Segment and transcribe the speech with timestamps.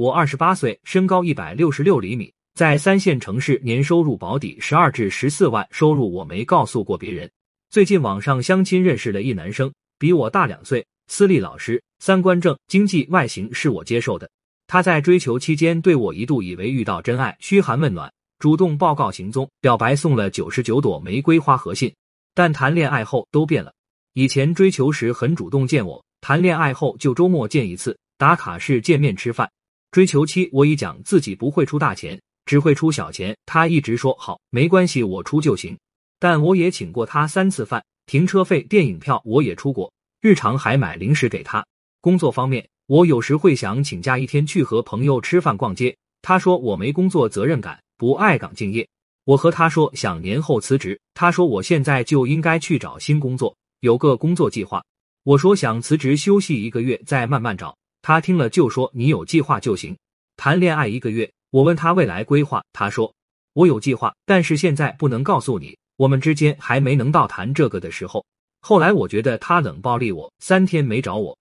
[0.00, 7.30] 我二十八岁，身高一百六十六厘米，在三线城市，年收入保底十二至十四万，收入我没告诉过别人。
[7.68, 14.26] 最近网上相亲认识了一男生，比我大两岁，私立老师，三观正，经济外形是我接受的。
[14.66, 21.92] 他在追求期间对我一度以为遇到真爱，嘘寒问暖，主动报告行踪，表白送了九十九朵玫瑰花和信。
[22.34, 23.70] 但谈恋爱后都变了，
[24.14, 29.46] 以前追求时很主动见我，谈恋爱后就周末见一次，打卡式见面吃饭。
[29.90, 35.76] 追求期我已讲自己不会出大钱，只会出小钱，他一直说好，没关系，我出就行。
[36.18, 41.66] 但我也请过他三次饭，停车费、电影票我也出过，日常还买零食给他。
[42.00, 45.96] 工作方面，我有时会想请假一天去和朋友吃饭、逛街。
[46.22, 48.86] 他说我没工作责任感，不爱岗敬业。
[49.24, 54.82] 我和他说想年后辞职，他说我现在就应该去找新工作，有个工作计划。
[55.24, 57.76] 我说想辞职休息一个月再慢慢找。
[58.02, 59.96] 他听了就说：“你有计划就行。”
[60.36, 63.12] 谈恋爱一个月，我问他未来规划，他说
[63.54, 65.76] ：“我有计划，但是现在不能告诉你。
[65.96, 68.24] 我们之间还没能到谈这个的时候。”
[68.62, 71.36] 后来我觉得他冷暴力我，三天没找我。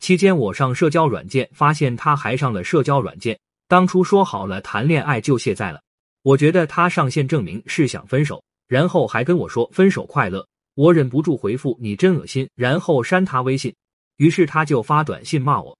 [0.00, 3.38] 期间我上社交软件，发现他还上了社交软件。
[3.66, 5.80] 当初说好了谈恋爱就卸载了，
[6.22, 10.46] 我觉得他上线证明是想分手，然后还跟我说分手快乐。
[10.74, 13.74] 我忍不住回复：“你真恶心。”然后删他微信。
[14.18, 15.76] 于是他就发短信骂我，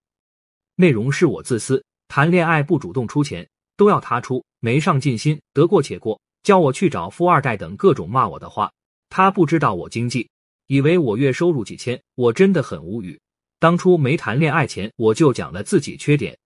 [0.77, 8.73] 内容是我自私，谈恋爱不主动出钱，都要他出，没上进心，得过且过，叫我去找富二代等各种骂我的话。
[9.11, 10.29] 他不知道我经济，
[10.69, 13.21] 以为我月收入几千，我真的很无语。
[13.59, 16.39] 当初没谈恋爱前，我就讲了自己缺点，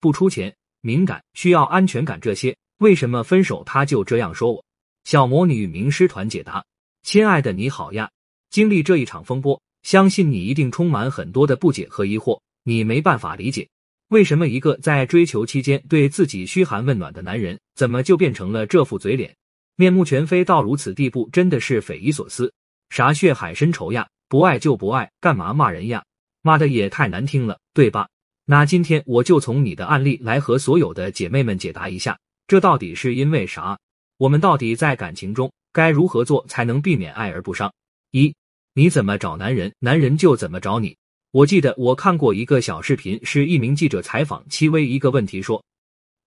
[0.00, 2.56] 不出钱，敏感，需要安全感这些。
[2.78, 4.64] 为什么分手他就这样说我？
[5.04, 6.64] 小魔女名师团解答：
[7.04, 8.10] 亲爱的你好呀，
[8.50, 9.60] 经历这一场风波。
[9.82, 13.68] 相信你一定充满很多的不解和疑惑，你没办法理解
[14.08, 19.34] 为什么一个在追求期间对自己嘘寒问暖的男人，怎么就变成了这副嘴脸，
[19.76, 22.52] 面目全非到如此地步，真的是匪夷所思。
[22.90, 24.06] 啥血海深仇呀？
[24.28, 26.04] 不爱就不爱，干嘛骂人呀？
[26.42, 28.08] 骂的也太难听了，对吧？
[28.44, 33.78] 那今天我就从你的案例来和所有的姐妹们解答一下，这到底是因为啥？
[34.18, 37.72] 我们到底在感情中该如何做才能避免爱而不伤？
[38.10, 38.34] 一。
[38.74, 40.96] 你怎么找男人，男人就怎么找你。
[41.30, 45.62] 我记得我看过一个小视频，是一名记者采访戚薇一个问题，说：“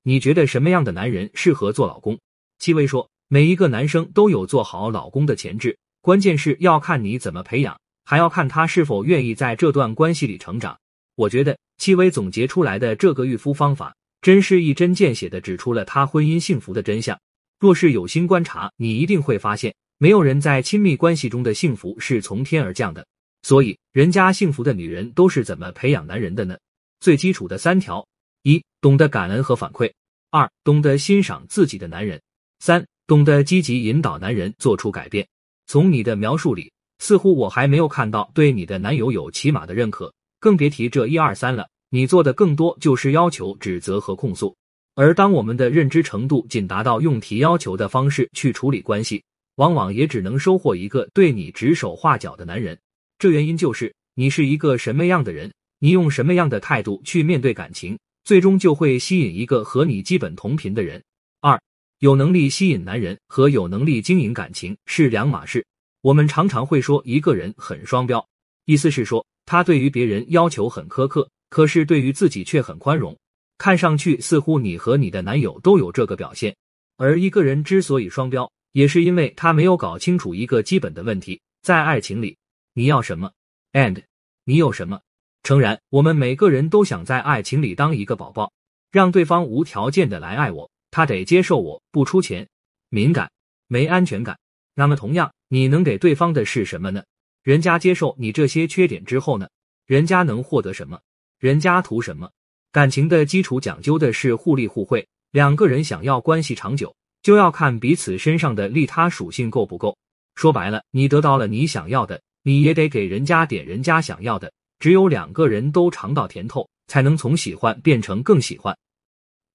[0.04, 2.20] 你觉得什么样的男人适合做老公？”
[2.60, 10.78] 戚薇说：“每一个男生都有做好老公的潜质，关键是要看你怎么培养，还要看他是否愿意在这段关系里成长。”
[11.18, 17.20] 我觉得戚薇总结出来的这个御夫方法，真是一针见血的指出了他婚姻幸福的真相。
[17.60, 19.74] 若是有心观察，你一定会发现。
[19.98, 23.06] 没有人在亲密关系中的幸福是从天而降的，
[23.44, 26.58] 所以人家幸福的女人都是怎么培养男人的呢？
[27.00, 28.06] 最基础的三条：
[28.44, 29.90] 一、懂得感恩和反馈；
[30.32, 32.20] 二、懂得欣赏自己的男人；
[32.60, 35.26] 三、懂得积极引导男人做出改变。
[35.66, 36.70] 从你的描述里，
[37.00, 41.66] 似乎我还没有看到对你的男友有起码的认可，更别提这一二三了。
[41.90, 44.54] 你做的更多就是要求、指责和控诉。
[44.96, 49.24] 而当我们的认知程度仅达到用提要求的方式去处理关系。
[49.56, 52.78] 往往也只能收获一个对你指手画脚的男人，
[53.18, 61.02] 这原因就是你是一个什么样的人，你用什么样的态度去面对感情，最终就会吸引一个和你基本同频的人。
[61.42, 61.62] 二，
[62.00, 65.66] 有能力吸引男人和有能力经营感情是两码事。
[66.02, 68.26] 我们常常会说一个人很双标，
[68.66, 73.16] 意思是说他对于别人要求很苛刻，可是对于自己却很宽容。
[73.58, 76.56] 看上去似乎你和你的男友都有这个表现，
[76.98, 78.52] 而一个人之所以双标。
[78.76, 82.36] 也是因为他没有搞清楚一个基本的问题，在爱情里，
[82.74, 83.32] 你要什么
[83.72, 84.04] ？and
[84.44, 85.00] 你有什么？
[85.44, 88.52] 诚然，我们每个人都想在爱情里当一个宝宝，
[88.92, 92.46] 让对方无条件的来爱我，他得接受我不出钱，
[92.90, 93.32] 敏感，
[93.68, 94.38] 没安全感。
[94.74, 97.02] 那么同样，你能给对方的是什么呢？
[97.44, 99.48] 人家接受你这些缺点之后呢？
[99.86, 101.00] 人家能获得什么？
[101.40, 102.30] 人家图什么？
[102.74, 106.94] 感情的基础讲究的是互利互惠，两个人想要关系长久。
[107.26, 109.98] 就要看彼此身上的利他属性够不够。
[110.36, 114.54] 说白了，你得到了你想要的，你也得给人家点人家想要的。
[114.78, 118.78] 只有两个人都尝到甜头，才能从喜欢变成更喜欢。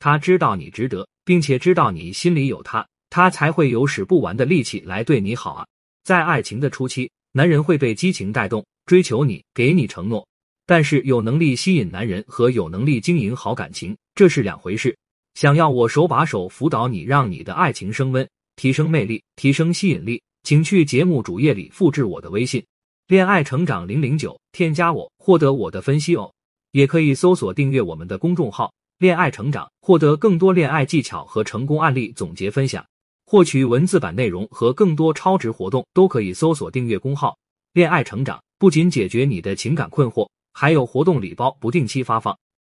[0.00, 5.64] 他知道你值得，并且知道你心里有他，他才会有使不完的力气来对你好啊。
[6.02, 10.26] 在爱情的初期，男人会被激情带动，追求你，给你承诺。
[10.67, 14.99] 但是有能力吸引男人和有能力经营好感情，这是两回事。
[15.40, 22.62] 想要我手把手辅导你，让你的爱情升温、提升魅力、提升吸引力，请去节目主页里复制我的微信
[23.08, 26.31] “恋爱成长零零九”，添加我获得我的分析哦。
[26.72, 32.84] 也可以搜索订阅我们的公众号恋爱成长，获得更多恋爱技巧和成功案例总结分享。
[33.25, 37.34] 获取文字版内容和更多超值活动，都可以搜索订阅公号
[37.72, 38.38] “恋爱成长”。
[38.60, 42.36] 不仅解决你的情感困惑，还有活动礼包不定期发放。